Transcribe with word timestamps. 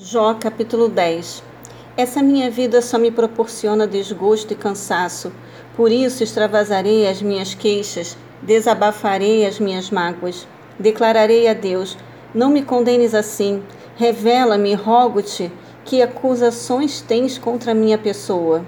Jó 0.00 0.32
capítulo 0.34 0.88
10 0.88 1.42
Essa 1.96 2.22
minha 2.22 2.48
vida 2.48 2.80
só 2.80 2.96
me 2.96 3.10
proporciona 3.10 3.84
desgosto 3.84 4.52
e 4.52 4.56
cansaço, 4.56 5.32
por 5.76 5.90
isso 5.90 6.22
extravasarei 6.22 7.08
as 7.08 7.20
minhas 7.20 7.52
queixas, 7.52 8.16
desabafarei 8.40 9.44
as 9.44 9.58
minhas 9.58 9.90
mágoas. 9.90 10.46
Declararei 10.78 11.48
a 11.48 11.52
Deus: 11.52 11.98
Não 12.32 12.48
me 12.48 12.62
condenes 12.62 13.12
assim, 13.12 13.60
revela-me, 13.96 14.72
rogo-te, 14.72 15.50
que 15.84 16.00
acusações 16.00 17.00
tens 17.00 17.36
contra 17.36 17.74
minha 17.74 17.98
pessoa. 17.98 18.64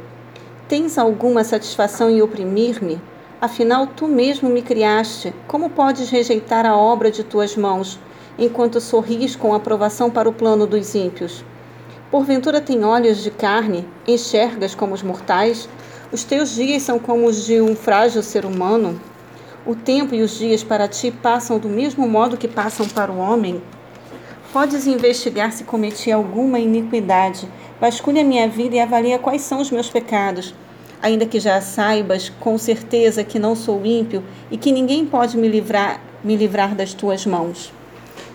Tens 0.67 0.99
alguma 0.99 1.45
satisfação 1.45 2.11
em 2.11 2.21
oprimir-me? 2.21 3.01
Afinal, 3.41 3.87
tu 3.87 4.09
mesmo 4.09 4.51
me 4.51 4.63
criaste. 4.63 5.33
Como 5.47 5.71
podes 5.71 6.11
rejeitar 6.11 6.67
a 6.67 6.77
obra 6.77 7.09
de 7.09 7.23
tuas 7.23 7.57
mãos? 7.57 8.01
Enquanto 8.41 8.81
sorris 8.81 9.37
com 9.37 9.55
aprovação 9.55 10.11
para 10.11 10.29
o 10.29 10.33
plano 10.33 10.67
dos 10.67 10.95
ímpios. 10.95 11.45
Porventura 12.11 12.61
tem 12.61 12.83
olhos 12.83 13.23
de 13.23 13.31
carne, 13.31 13.87
enxergas 14.09 14.75
como 14.75 14.95
os 14.95 15.03
mortais? 15.03 15.69
Os 16.11 16.25
teus 16.25 16.55
dias 16.55 16.83
são 16.83 16.99
como 16.99 17.27
os 17.27 17.45
de 17.45 17.61
um 17.61 17.77
frágil 17.77 18.23
ser 18.23 18.47
humano? 18.47 18.99
O 19.67 19.77
tempo 19.77 20.15
e 20.15 20.23
os 20.23 20.39
dias 20.39 20.65
para 20.65 20.89
ti 20.89 21.13
passam 21.13 21.59
do 21.59 21.69
mesmo 21.69 22.09
modo 22.09 22.39
que 22.39 22.49
passam 22.49 22.89
para 22.89 23.13
o 23.13 23.19
homem? 23.19 23.63
Podes 24.53 24.87
investigar 24.87 25.53
se 25.53 25.63
cometi 25.63 26.11
alguma 26.11 26.59
iniquidade. 26.59 27.47
Vasculha 27.79 28.25
minha 28.25 28.49
vida 28.49 28.75
e 28.75 28.81
avalia 28.81 29.19
quais 29.19 29.43
são 29.43 29.61
os 29.61 29.71
meus 29.71 29.89
pecados. 29.89 30.55
Ainda 31.01 31.27
que 31.27 31.39
já 31.39 31.61
saibas 31.61 32.31
com 32.41 32.59
certeza 32.59 33.23
que 33.23 33.39
não 33.39 33.55
sou 33.55 33.87
ímpio 33.87 34.25
e 34.51 34.57
que 34.57 34.73
ninguém 34.73 35.07
pode 35.07 35.37
me 35.37 35.47
livrar, 35.47 36.01
me 36.25 36.37
livrar 36.37 36.75
das 36.75 36.93
tuas 36.93 37.25
mãos. 37.25 37.73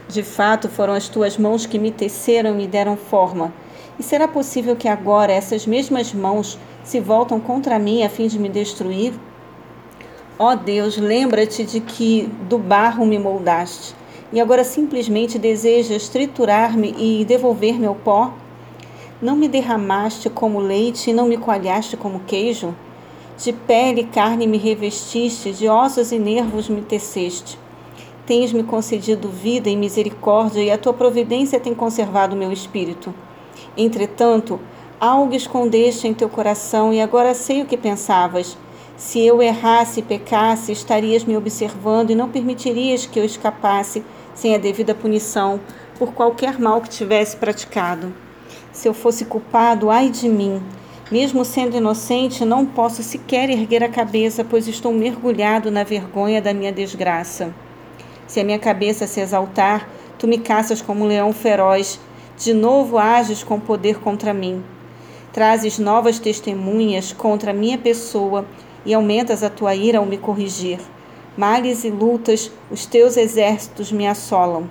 De 0.07 0.21
fato, 0.21 0.69
foram 0.69 0.93
as 0.93 1.09
tuas 1.09 1.37
mãos 1.37 1.65
que 1.65 1.79
me 1.79 1.91
teceram 1.91 2.51
e 2.51 2.53
me 2.53 2.67
deram 2.67 2.95
forma. 2.95 3.51
E 3.97 4.03
será 4.03 4.27
possível 4.27 4.75
que 4.75 4.87
agora 4.87 5.33
essas 5.33 5.65
mesmas 5.65 6.13
mãos 6.13 6.59
se 6.83 6.99
voltam 6.99 7.39
contra 7.39 7.79
mim 7.79 8.03
a 8.03 8.09
fim 8.09 8.27
de 8.27 8.37
me 8.37 8.47
destruir? 8.47 9.13
Ó 10.37 10.51
oh 10.51 10.55
Deus, 10.55 10.97
lembra-te 10.97 11.63
de 11.63 11.79
que 11.79 12.29
do 12.49 12.57
barro 12.57 13.05
me 13.05 13.17
moldaste, 13.17 13.95
e 14.33 14.39
agora 14.39 14.65
simplesmente 14.65 15.39
desejas 15.39 16.09
triturar-me 16.09 16.93
e 16.97 17.23
devolver-me 17.25 17.85
ao 17.85 17.95
pó? 17.95 18.33
Não 19.21 19.35
me 19.35 19.47
derramaste 19.47 20.29
como 20.29 20.59
leite 20.59 21.09
e 21.09 21.13
não 21.13 21.25
me 21.25 21.37
coalhaste 21.37 21.95
como 21.95 22.19
queijo? 22.27 22.75
De 23.37 23.53
pele 23.53 24.01
e 24.01 24.05
carne 24.05 24.45
me 24.45 24.57
revestiste, 24.57 25.51
de 25.51 25.69
ossos 25.69 26.11
e 26.11 26.19
nervos 26.19 26.67
me 26.67 26.81
teceste. 26.81 27.57
Tens-me 28.25 28.63
concedido 28.63 29.29
vida 29.29 29.69
e 29.69 29.75
misericórdia, 29.75 30.61
e 30.61 30.71
a 30.71 30.77
tua 30.77 30.93
providência 30.93 31.59
tem 31.59 31.75
conservado 31.75 32.35
meu 32.35 32.51
espírito. 32.51 33.13
Entretanto, 33.77 34.59
algo 34.99 35.35
escondeste 35.35 36.07
em 36.07 36.13
teu 36.13 36.27
coração, 36.27 36.91
e 36.91 36.99
agora 36.99 37.35
sei 37.35 37.61
o 37.61 37.65
que 37.65 37.77
pensavas. 37.77 38.57
Se 38.97 39.19
eu 39.19 39.41
errasse 39.41 39.99
e 39.99 40.03
pecasse, 40.03 40.71
estarias 40.71 41.23
me 41.23 41.37
observando 41.37 42.09
e 42.09 42.15
não 42.15 42.29
permitirias 42.29 43.05
que 43.05 43.19
eu 43.19 43.25
escapasse 43.25 44.03
sem 44.33 44.55
a 44.55 44.57
devida 44.57 44.95
punição 44.95 45.59
por 45.99 46.13
qualquer 46.13 46.59
mal 46.59 46.81
que 46.81 46.89
tivesse 46.89 47.35
praticado. 47.35 48.13
Se 48.71 48.87
eu 48.87 48.93
fosse 48.93 49.25
culpado, 49.25 49.89
ai 49.89 50.09
de 50.09 50.27
mim. 50.27 50.61
Mesmo 51.11 51.45
sendo 51.45 51.77
inocente, 51.77 52.43
não 52.43 52.65
posso 52.65 53.03
sequer 53.03 53.49
erguer 53.49 53.83
a 53.83 53.89
cabeça, 53.89 54.43
pois 54.43 54.67
estou 54.67 54.91
mergulhado 54.91 55.69
na 55.69 55.83
vergonha 55.83 56.41
da 56.41 56.53
minha 56.53 56.71
desgraça. 56.71 57.53
Se 58.27 58.39
a 58.39 58.43
minha 58.43 58.59
cabeça 58.59 59.05
se 59.05 59.19
exaltar, 59.19 59.87
tu 60.17 60.27
me 60.27 60.37
caças 60.37 60.81
como 60.81 61.03
um 61.03 61.07
leão 61.07 61.31
feroz. 61.31 61.99
De 62.37 62.53
novo 62.53 62.97
ages 62.97 63.43
com 63.43 63.59
poder 63.59 63.99
contra 63.99 64.33
mim. 64.33 64.63
Trazes 65.31 65.79
novas 65.79 66.19
testemunhas 66.19 67.13
contra 67.13 67.51
a 67.51 67.53
minha 67.53 67.77
pessoa 67.77 68.45
e 68.85 68.93
aumentas 68.93 69.43
a 69.43 69.49
tua 69.49 69.75
ira 69.75 69.99
ao 69.99 70.05
me 70.05 70.17
corrigir. 70.17 70.79
Males 71.37 71.83
e 71.83 71.89
lutas, 71.89 72.51
os 72.71 72.85
teus 72.85 73.17
exércitos 73.17 73.91
me 73.91 74.07
assolam. 74.07 74.69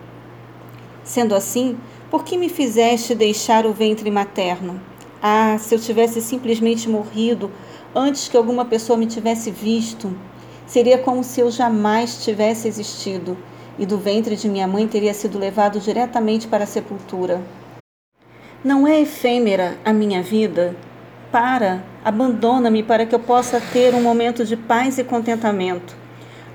Sendo 1.03 1.34
assim, 1.34 1.77
por 2.11 2.25
que 2.25 2.37
me 2.37 2.49
fizeste 2.49 3.15
deixar 3.15 3.67
o 3.67 3.73
ventre 3.73 4.11
materno? 4.11 4.81
Ah, 5.23 5.57
se 5.59 5.75
eu 5.75 5.78
tivesse 5.78 6.21
simplesmente 6.21 6.89
morrido 6.89 7.51
antes 7.95 8.28
que 8.28 8.37
alguma 8.37 8.65
pessoa 8.65 8.99
me 8.99 9.07
tivesse 9.07 9.51
visto! 9.51 10.15
Seria 10.67 10.99
como 10.99 11.23
se 11.23 11.41
eu 11.41 11.51
jamais 11.51 12.25
tivesse 12.25 12.67
existido 12.67 13.37
e 13.79 13.87
do 13.87 13.99
ventre 13.99 14.37
de 14.37 14.49
minha 14.49 14.67
mãe 14.67 14.87
teria 14.87 15.15
sido 15.15 15.39
levado 15.39 15.81
diretamente 15.81 16.47
para 16.47 16.65
a 16.65 16.67
sepultura. 16.67 17.41
Não 18.62 18.87
é 18.87 19.01
efêmera 19.01 19.77
a 19.85 19.93
minha 19.93 20.23
vida? 20.23 20.75
Para, 21.31 21.84
abandona-me 22.05 22.83
para 22.83 23.05
que 23.05 23.15
eu 23.15 23.19
possa 23.19 23.61
ter 23.73 23.95
um 23.95 24.03
momento 24.03 24.45
de 24.45 24.57
paz 24.57 24.99
e 24.99 25.05
contentamento, 25.05 25.95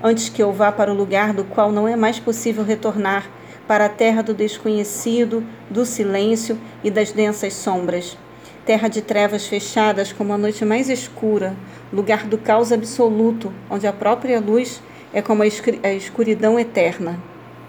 antes 0.02 0.28
que 0.28 0.42
eu 0.42 0.52
vá 0.52 0.72
para 0.72 0.92
o 0.92 0.96
lugar 0.96 1.32
do 1.32 1.44
qual 1.44 1.70
não 1.70 1.86
é 1.86 1.94
mais 1.94 2.18
possível 2.18 2.64
retornar, 2.64 3.30
para 3.68 3.86
a 3.86 3.88
terra 3.88 4.22
do 4.22 4.34
desconhecido, 4.34 5.44
do 5.68 5.84
silêncio 5.84 6.58
e 6.82 6.90
das 6.90 7.12
densas 7.12 7.54
sombras 7.54 8.16
terra 8.64 8.88
de 8.88 9.02
trevas 9.02 9.46
fechadas 9.46 10.12
como 10.12 10.32
a 10.32 10.38
noite 10.38 10.64
mais 10.64 10.88
escura, 10.88 11.56
lugar 11.92 12.26
do 12.26 12.38
caos 12.38 12.70
absoluto, 12.70 13.52
onde 13.68 13.86
a 13.86 13.92
própria 13.92 14.38
luz 14.38 14.80
é 15.12 15.20
como 15.22 15.42
a 15.42 15.92
escuridão 15.92 16.58
eterna. 16.58 17.18